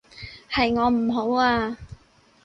[0.51, 1.77] 係我唔好啊